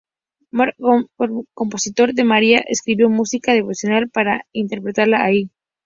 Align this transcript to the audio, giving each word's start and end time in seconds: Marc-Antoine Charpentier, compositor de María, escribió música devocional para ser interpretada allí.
Marc-Antoine 0.49 1.05
Charpentier, 1.15 1.45
compositor 1.53 2.13
de 2.15 2.23
María, 2.23 2.61
escribió 2.67 3.07
música 3.07 3.53
devocional 3.53 4.09
para 4.09 4.37
ser 4.37 4.45
interpretada 4.53 5.23
allí. 5.23 5.51